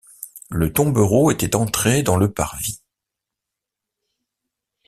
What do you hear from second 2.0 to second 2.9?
dans le Parvis.